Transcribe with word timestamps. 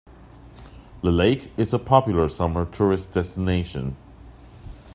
The 1.03 1.11
lake 1.11 1.51
is 1.57 1.75
a 1.75 1.77
popular 1.77 2.27
summer 2.27 2.65
tourist 2.65 3.11
destination. 3.13 3.97